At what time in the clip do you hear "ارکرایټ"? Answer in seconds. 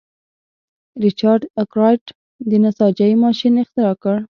1.61-2.05